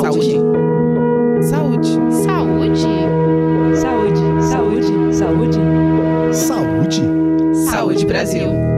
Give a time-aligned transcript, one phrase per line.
[0.00, 0.38] Saúde.
[1.42, 1.88] Saúde.
[2.22, 2.82] Saúde.
[3.74, 4.22] Saúde.
[4.42, 5.12] Saúde.
[5.12, 5.58] Saúde.
[6.32, 7.02] Saúde.
[7.68, 8.68] Saúde Brasil.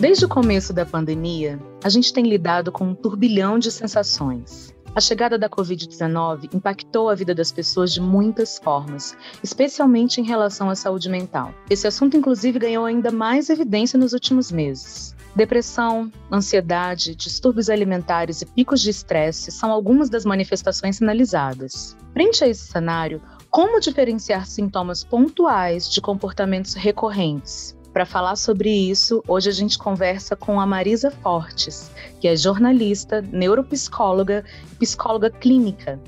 [0.00, 4.72] Desde o começo da pandemia, a gente tem lidado com um turbilhão de sensações.
[4.94, 10.68] A chegada da Covid-19 impactou a vida das pessoas de muitas formas, especialmente em relação
[10.68, 11.54] à saúde mental.
[11.70, 15.16] Esse assunto, inclusive, ganhou ainda mais evidência nos últimos meses.
[15.34, 21.96] Depressão, ansiedade, distúrbios alimentares e picos de estresse são algumas das manifestações sinalizadas.
[22.12, 27.74] Frente a esse cenário, como diferenciar sintomas pontuais de comportamentos recorrentes?
[27.92, 33.20] Para falar sobre isso, hoje a gente conversa com a Marisa Fortes, que é jornalista,
[33.20, 34.42] neuropsicóloga
[34.72, 36.00] e psicóloga clínica.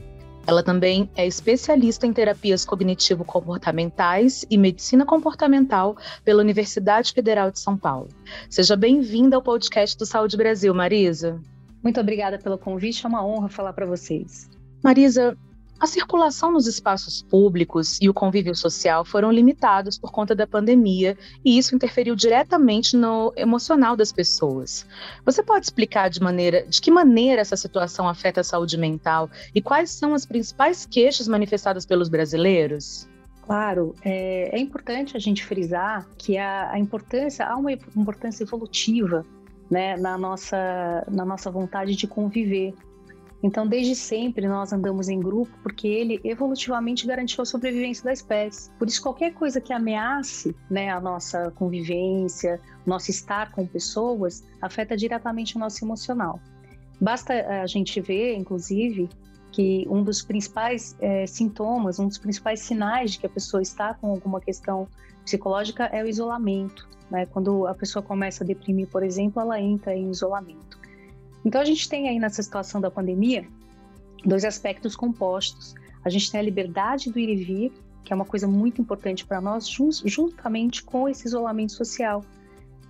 [0.46, 7.76] Ela também é especialista em terapias cognitivo-comportamentais e medicina comportamental pela Universidade Federal de São
[7.76, 8.08] Paulo.
[8.48, 11.38] Seja bem-vinda ao podcast do Saúde Brasil, Marisa.
[11.82, 14.48] Muito obrigada pelo convite, é uma honra falar para vocês.
[14.82, 15.36] Marisa,
[15.78, 21.16] a circulação nos espaços públicos e o convívio social foram limitados por conta da pandemia
[21.44, 24.86] e isso interferiu diretamente no emocional das pessoas.
[25.24, 29.60] Você pode explicar de maneira, de que maneira essa situação afeta a saúde mental e
[29.60, 33.08] quais são as principais queixas manifestadas pelos brasileiros?
[33.42, 39.26] Claro, é, é importante a gente frisar que a, a importância há uma importância evolutiva
[39.70, 42.74] né, na nossa na nossa vontade de conviver
[43.44, 48.70] então, desde sempre, nós andamos em grupo porque ele evolutivamente garantiu a sobrevivência da espécie.
[48.78, 54.96] Por isso, qualquer coisa que ameace né, a nossa convivência, nosso estar com pessoas, afeta
[54.96, 56.40] diretamente o nosso emocional.
[56.98, 59.10] Basta eh, a gente ver, inclusive,
[59.52, 63.92] que um dos principais é, sintomas, um dos principais sinais de que a pessoa está
[63.92, 64.88] com alguma questão
[65.22, 66.88] psicológica é o isolamento.
[67.10, 67.26] Né?
[67.26, 70.73] Quando a pessoa começa a deprimir, por exemplo, ela entra em isolamento.
[71.44, 73.46] Então a gente tem aí nessa situação da pandemia
[74.24, 75.74] dois aspectos compostos.
[76.04, 77.72] A gente tem a liberdade do ir e vir,
[78.02, 79.68] que é uma coisa muito importante para nós,
[80.04, 82.24] juntamente com esse isolamento social.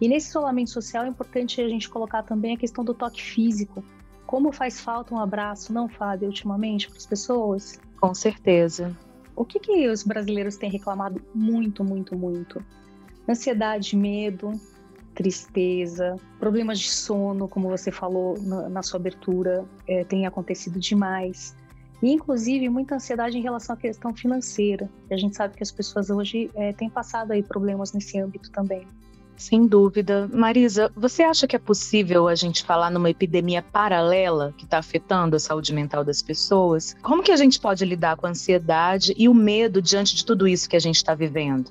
[0.00, 3.84] E nesse isolamento social é importante a gente colocar também a questão do toque físico.
[4.26, 7.80] Como faz falta um abraço, não, Fábio, ultimamente, para as pessoas?
[8.00, 8.96] Com certeza.
[9.36, 12.64] O que, que os brasileiros têm reclamado muito, muito, muito?
[13.28, 14.52] Ansiedade, medo,
[15.14, 21.56] tristeza, problemas de sono, como você falou na, na sua abertura, é, tem acontecido demais.
[22.02, 24.90] E, inclusive, muita ansiedade em relação à questão financeira.
[25.10, 28.86] A gente sabe que as pessoas hoje é, têm passado aí problemas nesse âmbito também.
[29.36, 30.28] Sem dúvida.
[30.32, 35.34] Marisa, você acha que é possível a gente falar numa epidemia paralela que está afetando
[35.34, 36.94] a saúde mental das pessoas?
[37.02, 40.46] Como que a gente pode lidar com a ansiedade e o medo diante de tudo
[40.46, 41.70] isso que a gente está vivendo?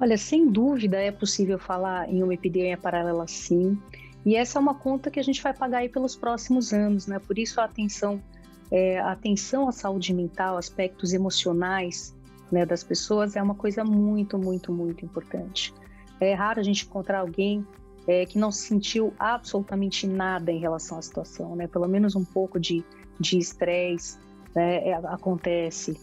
[0.00, 3.76] Olha, sem dúvida é possível falar em uma epidemia paralela sim.
[4.24, 7.18] E essa é uma conta que a gente vai pagar aí pelos próximos anos, né?
[7.18, 8.22] Por isso a atenção,
[8.70, 12.16] é, a atenção à saúde mental, aspectos emocionais
[12.50, 15.74] né, das pessoas é uma coisa muito, muito, muito importante.
[16.20, 17.66] É raro a gente encontrar alguém
[18.06, 21.66] é, que não sentiu absolutamente nada em relação à situação, né?
[21.66, 22.84] Pelo menos um pouco de
[23.20, 24.18] estresse
[24.54, 26.00] né, é, acontece.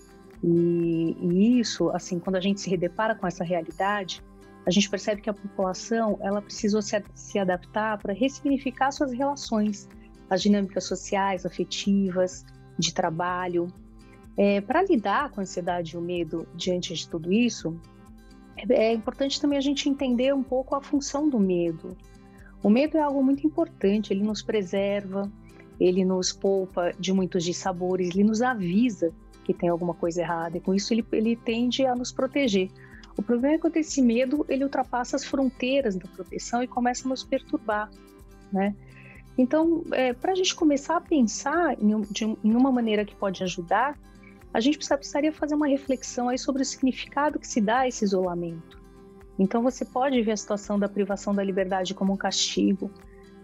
[0.47, 4.23] E, e, isso, assim, quando a gente se redepara com essa realidade,
[4.63, 9.89] a gente percebe que a população ela precisou se, se adaptar para ressignificar suas relações,
[10.29, 12.45] as dinâmicas sociais, afetivas,
[12.78, 13.73] de trabalho.
[14.38, 17.79] É, para lidar com a ansiedade e o medo diante de tudo isso,
[18.56, 21.97] é, é importante também a gente entender um pouco a função do medo.
[22.62, 25.31] O medo é algo muito importante, ele nos preserva,
[25.79, 29.12] ele nos poupa de muitos dissabores, ele nos avisa
[29.45, 32.69] que tem alguma coisa errada, e com isso ele, ele tende a nos proteger.
[33.16, 37.09] O problema é quando esse medo ele ultrapassa as fronteiras da proteção e começa a
[37.09, 37.89] nos perturbar,
[38.51, 38.75] né?
[39.38, 43.44] Então, é, para a gente começar a pensar em, de, em, uma maneira que pode
[43.44, 43.97] ajudar,
[44.53, 47.88] a gente precisa, precisaria fazer uma reflexão aí sobre o significado que se dá a
[47.88, 48.81] esse isolamento.
[49.38, 52.89] Então, você pode ver a situação da privação da liberdade como um castigo,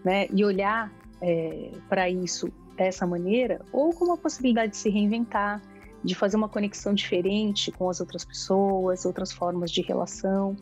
[0.02, 0.26] né?
[0.32, 0.90] E olhar
[1.20, 5.60] é, para isso dessa maneira, ou como a possibilidade de se reinventar,
[6.02, 10.56] de fazer uma conexão diferente com as outras pessoas, outras formas de relação,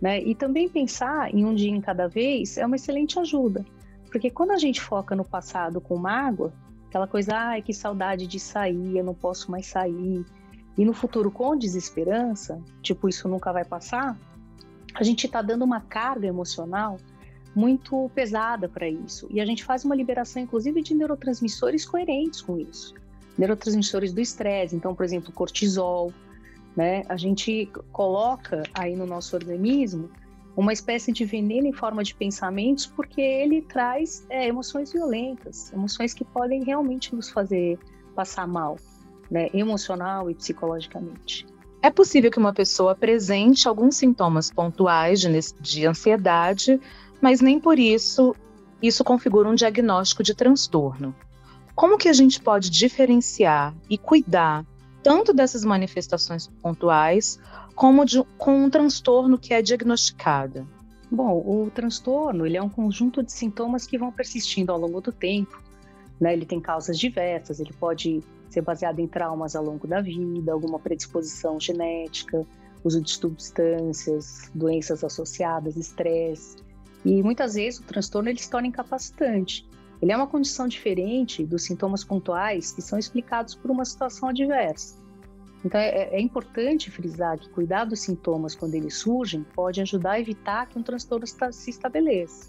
[0.00, 0.20] né?
[0.22, 3.64] E também pensar em um dia em cada vez é uma excelente ajuda,
[4.10, 6.52] porque quando a gente foca no passado com mágoa,
[6.88, 10.24] aquela coisa, ai, que saudade de sair, eu não posso mais sair,
[10.76, 14.18] e no futuro com desesperança, tipo, isso nunca vai passar,
[14.94, 16.96] a gente está dando uma carga emocional
[17.54, 19.28] muito pesada para isso.
[19.30, 22.94] E a gente faz uma liberação, inclusive, de neurotransmissores coerentes com isso.
[23.36, 24.76] Neurotransmissores do estresse.
[24.76, 26.12] Então, por exemplo, cortisol,
[26.76, 27.02] né?
[27.08, 30.10] A gente coloca aí no nosso organismo
[30.56, 36.12] uma espécie de veneno em forma de pensamentos, porque ele traz é, emoções violentas, emoções
[36.12, 37.78] que podem realmente nos fazer
[38.14, 38.76] passar mal,
[39.30, 39.48] né?
[39.54, 41.46] emocional e psicologicamente.
[41.82, 45.28] É possível que uma pessoa apresente alguns sintomas pontuais de,
[45.60, 46.78] de ansiedade,
[47.22, 48.34] mas nem por isso
[48.82, 51.14] isso configura um diagnóstico de transtorno.
[51.80, 54.66] Como que a gente pode diferenciar e cuidar
[55.02, 57.40] tanto dessas manifestações pontuais,
[57.74, 60.68] como de, com um transtorno que é diagnosticado?
[61.10, 65.10] Bom, o transtorno ele é um conjunto de sintomas que vão persistindo ao longo do
[65.10, 65.58] tempo.
[66.20, 66.34] Né?
[66.34, 70.78] Ele tem causas diversas, ele pode ser baseado em traumas ao longo da vida, alguma
[70.78, 72.46] predisposição genética,
[72.84, 76.58] uso de substâncias, doenças associadas, estresse.
[77.06, 79.66] E muitas vezes o transtorno ele se torna incapacitante.
[80.00, 84.98] Ele é uma condição diferente dos sintomas pontuais que são explicados por uma situação adversa.
[85.64, 90.20] Então, é, é, importante frisar que cuidar dos sintomas quando eles surgem pode ajudar a
[90.20, 92.48] evitar que um transtorno se estabeleça.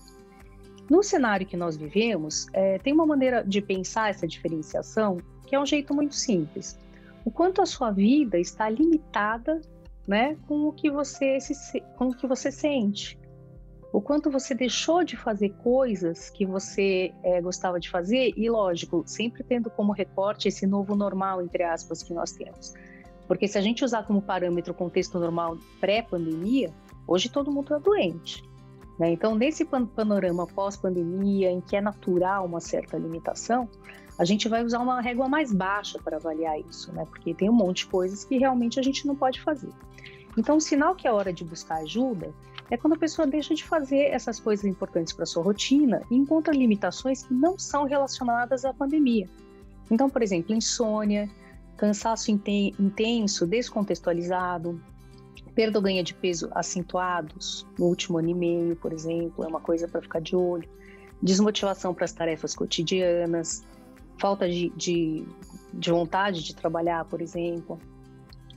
[0.89, 5.59] No cenário que nós vivemos, é, tem uma maneira de pensar essa diferenciação que é
[5.59, 6.79] um jeito muito simples.
[7.25, 9.59] O quanto a sua vida está limitada
[10.07, 11.37] né, com, o que você
[11.97, 13.19] com o que você sente
[13.93, 19.03] o quanto você deixou de fazer coisas que você é, gostava de fazer, e lógico,
[19.05, 22.73] sempre tendo como recorte esse novo normal, entre aspas, que nós temos.
[23.27, 26.73] Porque se a gente usar como parâmetro o contexto normal pré-pandemia,
[27.05, 28.43] hoje todo mundo é doente.
[28.97, 29.11] Né?
[29.11, 33.67] Então, nesse panorama pós-pandemia, em que é natural uma certa limitação,
[34.17, 37.05] a gente vai usar uma régua mais baixa para avaliar isso, né?
[37.05, 39.71] porque tem um monte de coisas que realmente a gente não pode fazer.
[40.37, 42.33] Então, o sinal que é hora de buscar ajuda
[42.71, 46.53] é quando a pessoa deixa de fazer essas coisas importantes para sua rotina e encontra
[46.53, 49.27] limitações que não são relacionadas à pandemia.
[49.91, 51.29] Então, por exemplo, insônia,
[51.75, 54.81] cansaço intenso, descontextualizado,
[55.53, 59.59] perda ou ganha de peso acentuados no último ano e meio, por exemplo, é uma
[59.59, 60.69] coisa para ficar de olho,
[61.21, 63.65] desmotivação para as tarefas cotidianas,
[64.17, 65.25] falta de, de,
[65.73, 67.77] de vontade de trabalhar, por exemplo.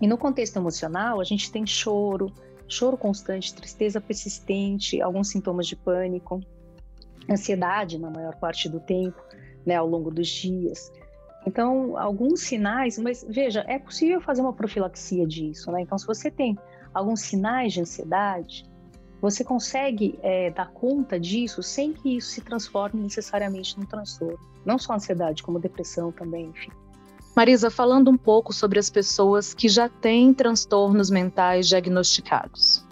[0.00, 2.32] E no contexto emocional, a gente tem choro,
[2.68, 6.40] choro constante, tristeza persistente, alguns sintomas de pânico,
[7.30, 9.22] ansiedade na maior parte do tempo,
[9.64, 10.92] né, ao longo dos dias.
[11.46, 15.82] Então, alguns sinais, mas veja, é possível fazer uma profilaxia disso, né?
[15.82, 16.58] Então, se você tem
[16.92, 18.66] alguns sinais de ansiedade,
[19.20, 24.38] você consegue é, dar conta disso sem que isso se transforme necessariamente num transtorno.
[24.64, 26.70] Não só ansiedade, como depressão também, enfim.
[27.34, 32.84] Marisa, falando um pouco sobre as pessoas que já têm transtornos mentais diagnosticados.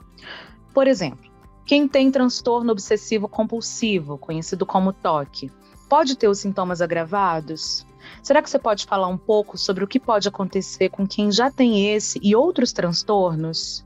[0.74, 1.30] Por exemplo,
[1.64, 5.48] quem tem transtorno obsessivo compulsivo, conhecido como TOC,
[5.88, 7.86] pode ter os sintomas agravados?
[8.20, 11.48] Será que você pode falar um pouco sobre o que pode acontecer com quem já
[11.48, 13.84] tem esse e outros transtornos?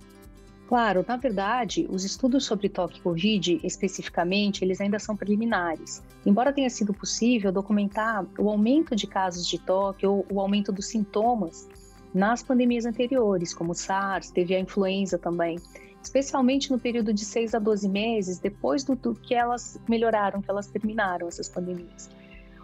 [0.68, 6.02] Claro, na verdade, os estudos sobre toque COVID, especificamente, eles ainda são preliminares.
[6.24, 10.86] Embora tenha sido possível documentar o aumento de casos de toque ou o aumento dos
[10.86, 11.68] sintomas
[12.12, 15.56] nas pandemias anteriores, como SARS, teve a influenza também,
[16.02, 20.50] especialmente no período de 6 a 12 meses depois do, do que elas melhoraram, que
[20.50, 22.10] elas terminaram essas pandemias.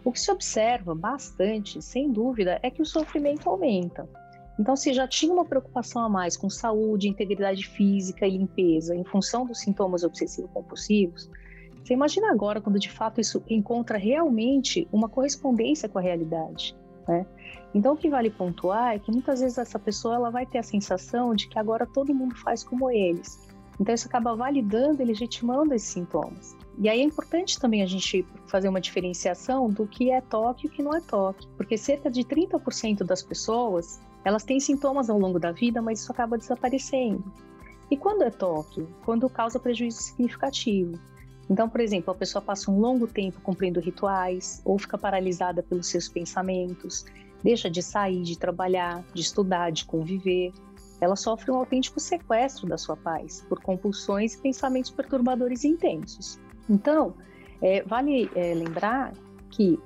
[0.05, 4.09] O que se observa bastante, sem dúvida, é que o sofrimento aumenta.
[4.63, 9.03] Então, se já tinha uma preocupação a mais com saúde, integridade física e limpeza em
[9.03, 11.29] função dos sintomas obsessivo-compulsivos,
[11.83, 16.77] você imagina agora quando de fato isso encontra realmente uma correspondência com a realidade.
[17.09, 17.27] Né?
[17.75, 20.63] Então, o que vale pontuar é que muitas vezes essa pessoa ela vai ter a
[20.63, 23.41] sensação de que agora todo mundo faz como eles.
[23.81, 26.57] Então, isso acaba validando e legitimando esses sintomas.
[26.79, 30.71] E aí é importante também a gente fazer uma diferenciação do que é toque e
[30.71, 35.19] o que não é toque, porque cerca de 30% das pessoas elas têm sintomas ao
[35.19, 37.25] longo da vida, mas isso acaba desaparecendo.
[37.91, 38.87] E quando é toque?
[39.05, 40.99] Quando causa prejuízo significativo.
[41.51, 45.89] Então, por exemplo, a pessoa passa um longo tempo cumprindo rituais, ou fica paralisada pelos
[45.89, 47.05] seus pensamentos,
[47.43, 50.53] deixa de sair, de trabalhar, de estudar, de conviver.
[51.01, 56.39] Ela sofre um autêntico sequestro da sua paz por compulsões e pensamentos perturbadores intensos.
[56.71, 57.15] Então,
[57.61, 59.13] é, vale é, lembrar
[59.51, 59.79] que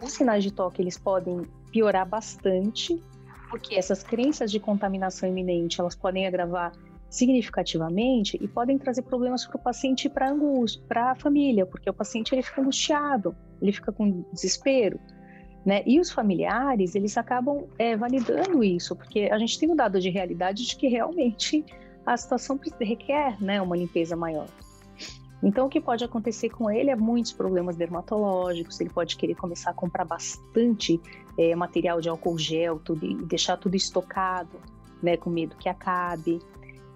[0.00, 1.42] os sinais de toque eles podem
[1.72, 3.02] piorar bastante
[3.48, 6.72] porque essas crenças de contaminação iminente elas podem agravar
[7.08, 11.88] significativamente e podem trazer problemas para o paciente e para angústia, para a família, porque
[11.88, 15.00] o paciente ele fica angustiado, ele fica com desespero,
[15.64, 15.82] né?
[15.86, 20.10] E os familiares eles acabam é, validando isso, porque a gente tem um dado de
[20.10, 21.64] realidade de que realmente
[22.04, 24.48] a situação requer, né, uma limpeza maior.
[25.42, 29.70] Então, o que pode acontecer com ele é muitos problemas dermatológicos, ele pode querer começar
[29.70, 31.00] a comprar bastante
[31.38, 34.60] é, material de álcool gel tudo, e deixar tudo estocado,
[35.02, 36.40] né, com medo que acabe.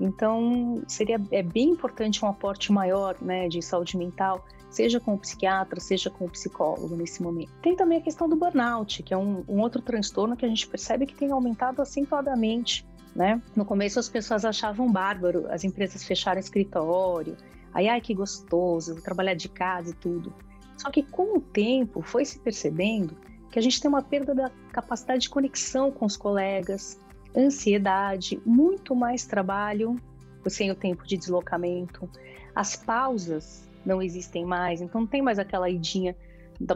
[0.00, 5.18] Então, seria é bem importante um aporte maior né, de saúde mental, seja com o
[5.18, 7.52] psiquiatra, seja com o psicólogo nesse momento.
[7.62, 10.66] Tem também a questão do burnout, que é um, um outro transtorno que a gente
[10.66, 12.84] percebe que tem aumentado acentuadamente.
[13.14, 13.40] Né?
[13.54, 17.36] No começo as pessoas achavam bárbaro as empresas fecharem escritório,
[17.72, 20.32] aí ai que gostoso, trabalhar de casa e tudo.
[20.76, 23.16] Só que com o tempo foi se percebendo
[23.50, 26.98] que a gente tem uma perda da capacidade de conexão com os colegas,
[27.36, 30.00] ansiedade, muito mais trabalho
[30.48, 32.08] sem o tempo de deslocamento.
[32.54, 36.16] As pausas não existem mais, então não tem mais aquela idinha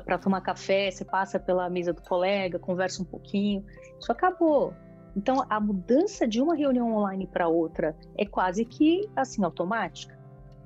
[0.05, 3.65] para tomar café, você passa pela mesa do colega, conversa um pouquinho.
[4.00, 4.75] Isso acabou.
[5.17, 10.15] Então a mudança de uma reunião online para outra é quase que assim automática.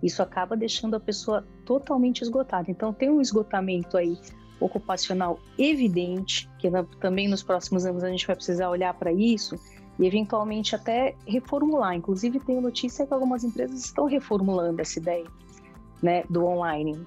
[0.02, 2.70] Isso acaba deixando a pessoa totalmente esgotada.
[2.70, 4.18] Então tem um esgotamento aí
[4.58, 6.68] ocupacional evidente, que
[7.00, 9.56] também nos próximos anos a gente vai precisar olhar para isso,
[9.98, 11.94] e eventualmente até reformular.
[11.94, 15.26] Inclusive, tenho notícia que algumas empresas estão reformulando essa ideia
[16.02, 17.04] né, do online.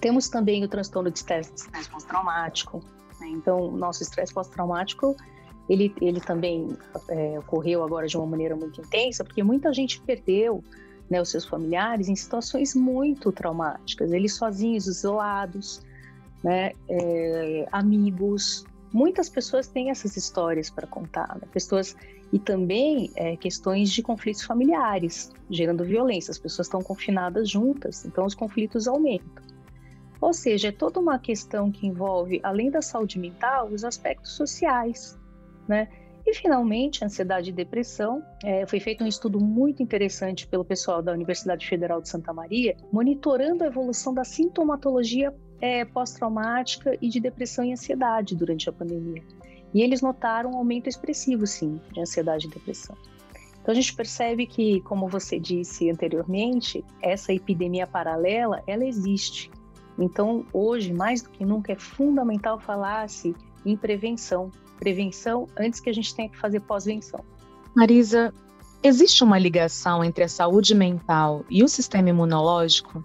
[0.00, 2.80] Temos também o transtorno de estresse pós-traumático.
[3.20, 3.28] Né?
[3.28, 5.16] Então, nosso estresse pós-traumático,
[5.68, 6.76] ele, ele também
[7.08, 10.64] é, ocorreu agora de uma maneira muito intensa, porque muita gente perdeu
[11.10, 14.12] né, os seus familiares em situações muito traumáticas.
[14.12, 15.82] Eles sozinhos, isolados,
[16.42, 21.48] né, é, amigos, muitas pessoas têm essas histórias para contar, né?
[21.52, 21.96] pessoas
[22.32, 26.30] e também é, questões de conflitos familiares, gerando violência.
[26.30, 29.42] As pessoas estão confinadas juntas, então os conflitos aumentam.
[30.20, 35.18] Ou seja, é toda uma questão que envolve, além da saúde mental, os aspectos sociais,
[35.66, 35.88] né?
[36.30, 38.22] E finalmente, ansiedade e depressão.
[38.44, 42.76] É, foi feito um estudo muito interessante pelo pessoal da Universidade Federal de Santa Maria,
[42.92, 49.24] monitorando a evolução da sintomatologia é, pós-traumática e de depressão e ansiedade durante a pandemia.
[49.74, 52.96] E eles notaram um aumento expressivo, sim, de ansiedade e depressão.
[53.60, 59.50] Então a gente percebe que, como você disse anteriormente, essa epidemia paralela, ela existe.
[59.98, 63.34] Então, hoje, mais do que nunca, é fundamental falar-se
[63.66, 64.52] em prevenção.
[64.80, 67.20] Prevenção antes que a gente tenha que fazer pós-venção.
[67.76, 68.34] Marisa,
[68.82, 73.04] existe uma ligação entre a saúde mental e o sistema imunológico?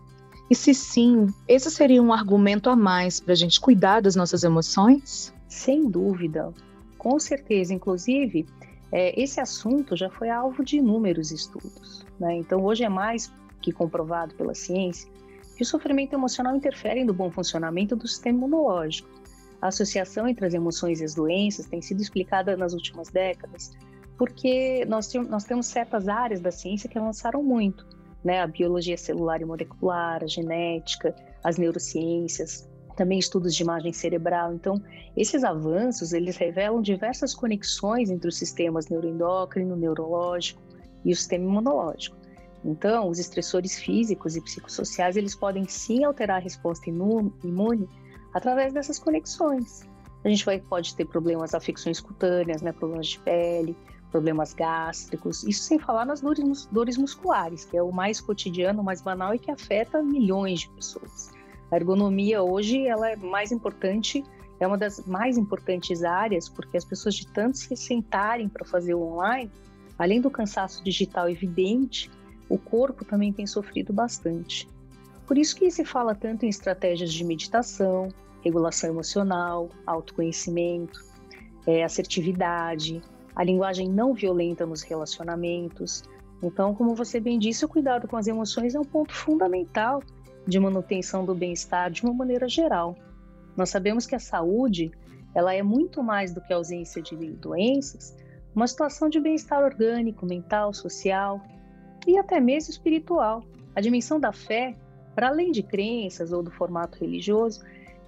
[0.49, 4.43] E se sim, esse seria um argumento a mais para a gente cuidar das nossas
[4.43, 5.33] emoções?
[5.47, 6.53] Sem dúvida,
[6.97, 7.73] com certeza.
[7.73, 8.45] Inclusive,
[8.91, 12.05] é, esse assunto já foi alvo de inúmeros estudos.
[12.19, 12.37] Né?
[12.37, 15.09] Então, hoje é mais que comprovado pela ciência
[15.55, 19.09] que o sofrimento emocional interfere no bom funcionamento do sistema imunológico.
[19.61, 23.71] A associação entre as emoções e as doenças tem sido explicada nas últimas décadas
[24.17, 27.85] porque nós, nós temos certas áreas da ciência que avançaram muito
[28.23, 34.53] né, a biologia celular e molecular, a genética, as neurociências, também estudos de imagem cerebral.
[34.53, 34.81] Então,
[35.15, 40.61] esses avanços, eles revelam diversas conexões entre os sistemas neuroendócrino, neurológico
[41.03, 42.17] e o sistema imunológico.
[42.63, 47.87] Então, os estressores físicos e psicossociais, eles podem sim alterar a resposta imune
[48.35, 49.87] através dessas conexões.
[50.25, 53.77] A gente vai, pode ter problemas, afecções cutâneas, né, problemas de pele,
[54.11, 58.83] problemas gástricos, isso sem falar nas dores, dores musculares, que é o mais cotidiano, o
[58.83, 61.31] mais banal e que afeta milhões de pessoas.
[61.71, 64.23] A ergonomia hoje ela é mais importante,
[64.59, 68.93] é uma das mais importantes áreas, porque as pessoas de tanto se sentarem para fazer
[68.93, 69.49] o online,
[69.97, 72.11] além do cansaço digital evidente,
[72.49, 74.67] o corpo também tem sofrido bastante.
[75.25, 78.09] Por isso que se fala tanto em estratégias de meditação,
[78.45, 81.03] regulação emocional, autoconhecimento,
[81.65, 83.01] é, assertividade,
[83.35, 86.03] a linguagem não violenta nos relacionamentos.
[86.41, 90.01] Então, como você bem disse, o cuidado com as emoções é um ponto fundamental
[90.47, 92.95] de manutenção do bem-estar de uma maneira geral.
[93.57, 94.91] Nós sabemos que a saúde,
[95.33, 98.15] ela é muito mais do que a ausência de doenças,
[98.55, 101.41] uma situação de bem-estar orgânico, mental, social
[102.05, 103.43] e até mesmo espiritual.
[103.75, 104.77] A dimensão da fé,
[105.15, 107.61] para além de crenças ou do formato religioso,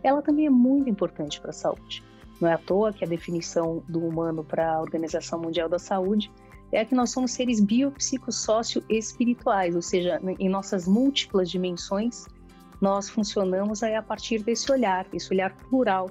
[0.08, 2.04] ela também é muito importante para a saúde.
[2.40, 6.32] Não é à toa que a definição do humano para a Organização Mundial da Saúde
[6.72, 12.26] é que nós somos seres biopsicossócio-espirituais, ou seja, em nossas múltiplas dimensões,
[12.80, 16.10] nós funcionamos a partir desse olhar, esse olhar plural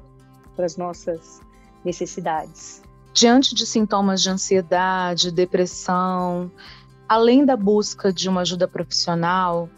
[0.55, 1.41] para as nossas
[1.85, 2.83] necessidades.
[3.13, 6.51] Diante de sintomas de ansiedade, depressão,
[7.09, 9.69] além da busca de uma ajuda profissional,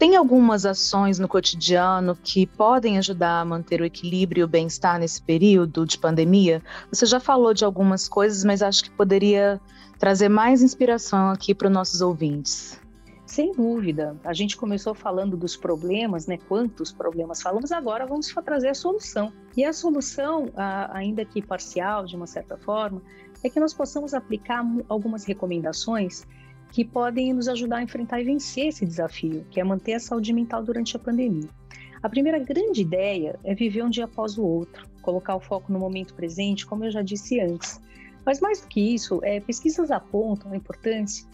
[0.00, 4.98] tem algumas ações no cotidiano que podem ajudar a manter o equilíbrio e o bem-estar
[4.98, 6.62] nesse período de pandemia?
[6.90, 9.60] Você já falou de algumas coisas, mas acho que poderia
[9.98, 12.80] trazer mais inspiração aqui para os nossos ouvintes.
[13.26, 14.16] Sem dúvida.
[14.24, 16.38] A gente começou falando dos problemas, né?
[16.48, 19.30] Quantos problemas falamos, agora vamos trazer a solução.
[19.54, 20.50] E a solução,
[20.94, 23.02] ainda que parcial, de uma certa forma,
[23.44, 26.26] é que nós possamos aplicar algumas recomendações
[26.70, 30.32] que podem nos ajudar a enfrentar e vencer esse desafio, que é manter a saúde
[30.32, 31.48] mental durante a pandemia.
[32.02, 35.78] A primeira grande ideia é viver um dia após o outro, colocar o foco no
[35.78, 37.80] momento presente, como eu já disse antes.
[38.24, 41.26] Mas mais do que isso, é, pesquisas apontam a importância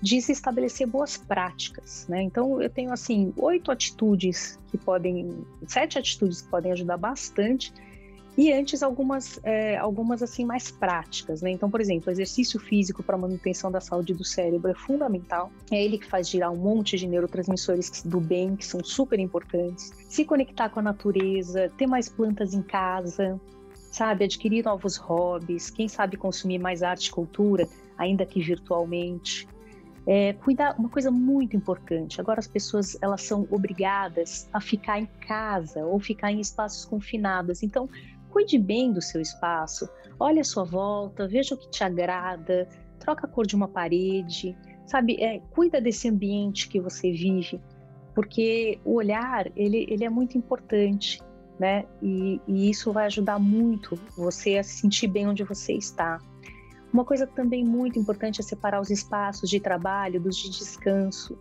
[0.00, 2.22] de se estabelecer boas práticas, né?
[2.22, 7.72] Então eu tenho assim oito atitudes que podem, sete atitudes que podem ajudar bastante
[8.36, 11.50] e antes algumas é, algumas assim mais práticas, né?
[11.50, 15.50] Então por exemplo, exercício físico para manutenção da saúde do cérebro é fundamental.
[15.70, 19.92] É ele que faz girar um monte de neurotransmissores do bem que são super importantes.
[20.08, 23.40] Se conectar com a natureza, ter mais plantas em casa,
[23.94, 29.46] sabe, adquirir novos hobbies, quem sabe consumir mais arte e cultura, ainda que virtualmente.
[30.06, 32.20] É, cuidar, uma coisa muito importante.
[32.20, 37.62] Agora as pessoas elas são obrigadas a ficar em casa ou ficar em espaços confinados.
[37.62, 37.88] Então,
[38.34, 39.88] cuide bem do seu espaço.
[40.18, 44.56] Olhe a sua volta, veja o que te agrada, troca a cor de uma parede,
[44.86, 45.22] sabe?
[45.22, 47.60] É, cuida desse ambiente que você vive,
[48.12, 51.22] porque o olhar ele, ele é muito importante,
[51.60, 51.84] né?
[52.02, 56.18] E, e isso vai ajudar muito você a se sentir bem onde você está.
[56.92, 61.38] Uma coisa também muito importante é separar os espaços de trabalho dos de descanso,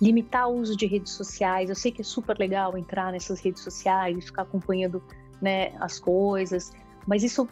[0.00, 1.70] limitar o uso de redes sociais.
[1.70, 5.02] Eu sei que é super legal entrar nessas redes sociais e ficar acompanhando
[5.40, 6.72] né, as coisas,
[7.06, 7.48] mas isso,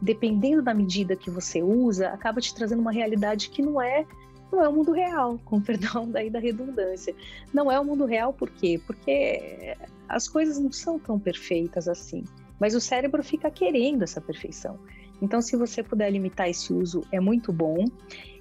[0.00, 4.06] dependendo da medida que você usa, acaba te trazendo uma realidade que não é
[4.52, 7.14] não é o mundo real, com perdão daí da redundância.
[7.54, 8.80] Não é o mundo real por quê?
[8.84, 9.76] Porque
[10.08, 12.24] as coisas não são tão perfeitas assim,
[12.58, 14.78] mas o cérebro fica querendo essa perfeição.
[15.22, 17.84] Então, se você puder limitar esse uso, é muito bom.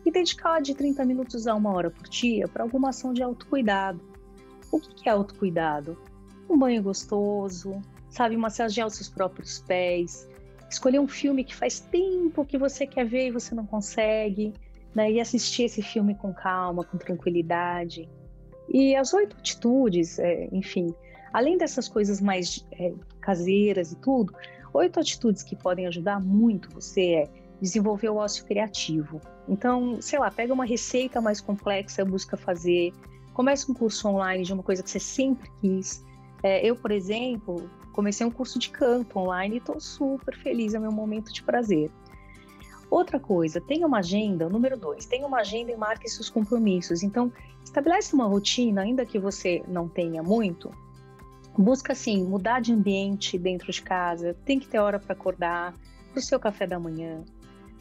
[0.06, 4.00] E dedicar de 30 minutos a uma hora por dia para alguma ação de autocuidado.
[4.72, 5.98] O que é autocuidado?
[6.50, 10.28] Um banho gostoso, sabe, massagear os seus próprios pés,
[10.70, 14.54] escolher um filme que faz tempo que você quer ver e você não consegue,
[14.94, 18.10] né, e assistir esse filme com calma, com tranquilidade.
[18.68, 20.94] E as oito atitudes, é, enfim,
[21.34, 24.34] além dessas coisas mais é, caseiras e tudo,
[24.74, 27.30] Oito atitudes que podem ajudar muito você é
[27.62, 29.20] desenvolver o ócio criativo.
[29.48, 32.94] Então, sei lá, pega uma receita mais complexa, busca fazer,
[33.34, 36.06] comece um curso online de uma coisa que você sempre quis.
[36.44, 40.80] É, eu, por exemplo, comecei um curso de canto online e estou super feliz, é
[40.80, 41.92] meu momento de prazer.
[42.90, 47.04] Outra coisa, tenha uma agenda, número dois, tenha uma agenda e marque seus compromissos.
[47.04, 47.32] Então,
[47.64, 50.72] estabelece uma rotina, ainda que você não tenha muito,
[51.58, 55.74] busca assim mudar de ambiente dentro de casa, tem que ter hora para acordar,
[56.12, 57.24] para o seu café da manhã.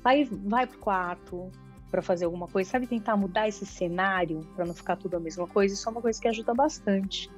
[0.05, 1.51] Aí vai pro quarto
[1.91, 5.47] para fazer alguma coisa, sabe tentar mudar esse cenário para não ficar tudo a mesma
[5.47, 7.31] coisa, isso é uma coisa que ajuda bastante.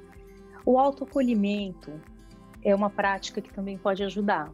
[0.65, 1.91] O autoacolhimento
[2.63, 4.51] é uma prática que também pode ajudar.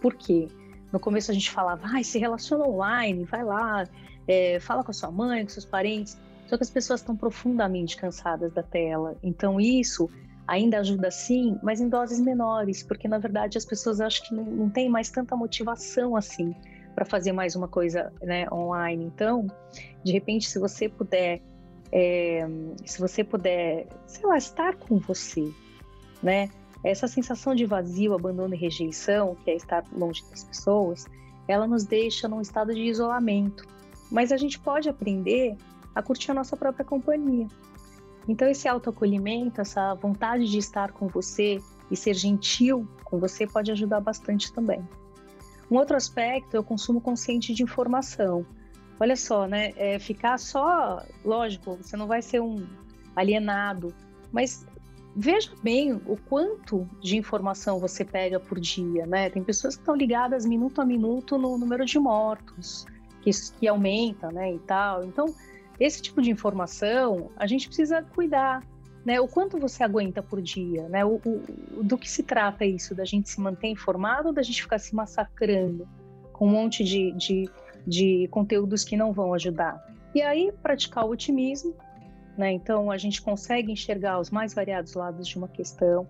[0.00, 0.48] Por quê?
[0.92, 3.84] No começo a gente falava, vai, se relaciona online, vai lá,
[4.28, 6.18] é, fala com a sua mãe, com seus parentes.
[6.46, 9.16] Só que as pessoas estão profundamente cansadas da tela.
[9.22, 10.10] Então isso
[10.46, 14.44] ainda ajuda sim, mas em doses menores, porque na verdade as pessoas acham que não,
[14.44, 16.54] não tem mais tanta motivação assim
[16.94, 19.04] para fazer mais uma coisa né, online.
[19.04, 19.46] Então,
[20.04, 21.40] de repente, se você puder,
[21.90, 22.46] é,
[22.84, 25.50] se você puder, sei lá, estar com você,
[26.22, 26.48] né?
[26.84, 31.06] Essa sensação de vazio, abandono e rejeição, que é estar longe das pessoas,
[31.48, 33.66] ela nos deixa num estado de isolamento.
[34.10, 35.56] Mas a gente pode aprender
[35.94, 37.48] a curtir a nossa própria companhia.
[38.28, 41.58] Então, esse autoacolhimento, essa vontade de estar com você
[41.90, 44.86] e ser gentil com você pode ajudar bastante também.
[45.70, 48.44] Um outro aspecto é o consumo consciente de informação.
[49.00, 49.72] Olha só, né?
[49.76, 52.66] É ficar só, lógico, você não vai ser um
[53.16, 53.94] alienado,
[54.32, 54.66] mas
[55.16, 59.30] veja bem o quanto de informação você pega por dia, né?
[59.30, 62.84] Tem pessoas que estão ligadas minuto a minuto no número de mortos,
[63.22, 65.04] que, que aumenta, né, e tal.
[65.04, 65.34] Então,
[65.78, 68.62] esse tipo de informação a gente precisa cuidar,
[69.04, 69.20] né?
[69.20, 71.04] O quanto você aguenta por dia, né?
[71.04, 72.94] O, o, do que se trata isso?
[72.94, 75.86] Da gente se manter informado ou da gente ficar se massacrando
[76.32, 77.48] com um monte de, de,
[77.86, 79.84] de conteúdos que não vão ajudar?
[80.14, 81.74] E aí, praticar o otimismo,
[82.36, 82.52] né?
[82.52, 86.06] Então, a gente consegue enxergar os mais variados lados de uma questão.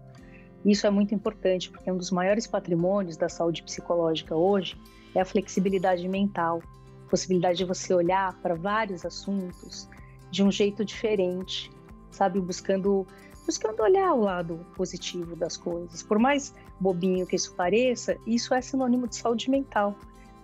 [0.64, 4.76] Isso é muito importante, porque um dos maiores patrimônios da saúde psicológica hoje
[5.14, 6.60] é a flexibilidade mental
[7.14, 9.88] possibilidade de você olhar para vários assuntos
[10.32, 11.70] de um jeito diferente,
[12.10, 13.06] sabe, buscando
[13.46, 16.02] buscando olhar o lado positivo das coisas.
[16.02, 19.94] Por mais bobinho que isso pareça, isso é sinônimo de saúde mental,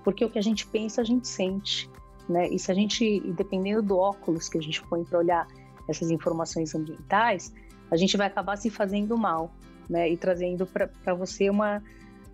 [0.05, 1.91] porque o que a gente pensa, a gente sente,
[2.29, 2.49] né?
[2.51, 5.49] E se a gente, dependendo do óculos que a gente põe para olhar
[5.89, 7.53] essas informações ambientais,
[7.91, 9.51] a gente vai acabar se fazendo mal,
[9.89, 10.09] né?
[10.09, 11.83] E trazendo para você uma,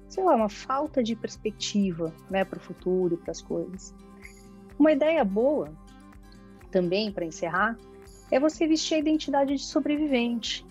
[0.09, 3.95] sei lá, uma falta de perspectiva, né, para o futuro e para as coisas.
[4.79, 5.73] Uma ideia boa,
[6.71, 7.79] também para encerrar,
[8.31, 10.67] é você vestir a identidade de sobrevivente.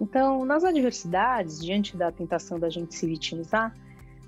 [0.00, 3.74] Então, nas adversidades, diante da tentação da gente se vitimizar,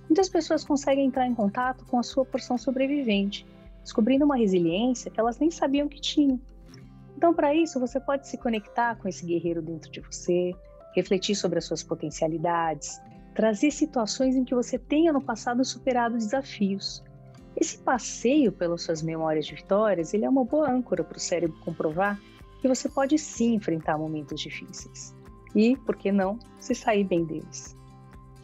[0.08, 3.46] muitas pessoas conseguem entrar em contato com a sua porção sobrevivente,
[3.82, 6.38] descobrindo uma resiliência que elas nem sabiam que tinham.
[7.24, 10.52] Então, para isso, você pode se conectar com esse guerreiro dentro de você,
[10.94, 13.00] refletir sobre as suas potencialidades,
[13.34, 17.02] trazer situações em que você tenha no passado superado desafios.
[17.56, 21.58] Esse passeio pelas suas memórias de vitórias, ele é uma boa âncora para o cérebro
[21.60, 22.20] comprovar
[22.60, 25.16] que você pode sim enfrentar momentos difíceis.
[25.56, 27.74] E, por que não, se sair bem deles.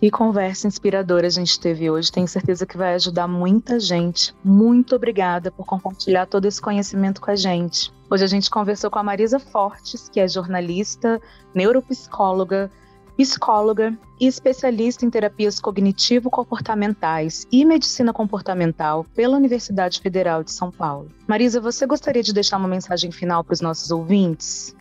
[0.00, 2.10] Que conversa inspiradora a gente teve hoje.
[2.10, 4.34] Tenho certeza que vai ajudar muita gente.
[4.42, 7.92] Muito obrigada por compartilhar todo esse conhecimento com a gente.
[8.10, 11.20] Hoje a gente conversou com a Marisa Fortes, que é jornalista,
[11.54, 12.70] neuropsicóloga,
[13.14, 21.10] psicóloga e especialista em terapias cognitivo-comportamentais e medicina comportamental pela Universidade Federal de São Paulo.
[21.28, 24.74] Marisa, você gostaria de deixar uma mensagem final para os nossos ouvintes?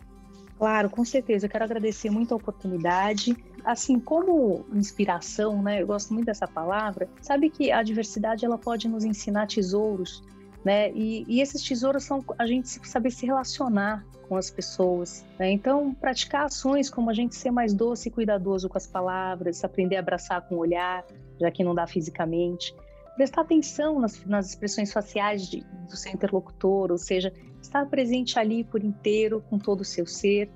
[0.60, 1.46] Claro, com certeza.
[1.46, 3.34] Eu quero agradecer muito a oportunidade.
[3.64, 5.82] Assim, como inspiração, né?
[5.82, 7.08] Eu gosto muito dessa palavra.
[7.20, 10.22] Sabe que a diversidade ela pode nos ensinar tesouros,
[10.64, 10.90] né?
[10.92, 15.24] E, e esses tesouros são a gente saber se relacionar com as pessoas.
[15.38, 15.50] Né?
[15.50, 19.96] Então, praticar ações como a gente ser mais doce e cuidadoso com as palavras, aprender
[19.96, 21.04] a abraçar com o olhar,
[21.40, 22.74] já que não dá fisicamente
[23.20, 28.64] prestar atenção nas, nas expressões faciais de, do seu interlocutor, ou seja, estar presente ali
[28.64, 30.50] por inteiro, com todo o seu ser.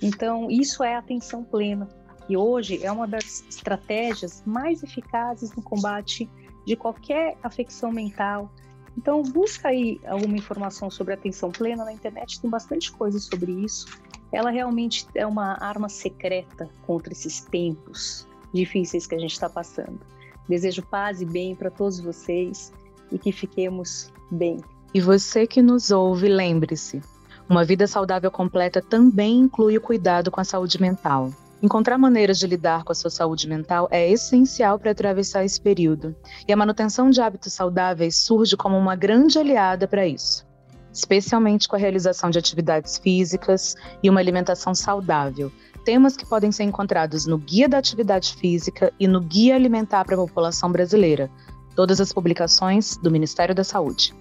[0.00, 1.86] Então, isso é atenção plena.
[2.28, 6.28] E hoje é uma das estratégias mais eficazes no combate
[6.64, 8.50] de qualquer afecção mental.
[8.98, 13.86] Então, busca aí alguma informação sobre atenção plena na internet, tem bastante coisa sobre isso.
[14.32, 20.00] Ela realmente é uma arma secreta contra esses tempos difíceis que a gente está passando.
[20.48, 22.72] Desejo paz e bem para todos vocês
[23.12, 24.58] e que fiquemos bem.
[24.94, 27.02] E você que nos ouve, lembre-se:
[27.48, 31.30] uma vida saudável completa também inclui o cuidado com a saúde mental.
[31.62, 36.14] Encontrar maneiras de lidar com a sua saúde mental é essencial para atravessar esse período,
[36.46, 40.46] e a manutenção de hábitos saudáveis surge como uma grande aliada para isso,
[40.92, 45.50] especialmente com a realização de atividades físicas e uma alimentação saudável,
[45.82, 50.14] temas que podem ser encontrados no Guia da Atividade Física e no Guia Alimentar para
[50.14, 51.30] a População Brasileira,
[51.74, 54.14] todas as publicações do Ministério da Saúde.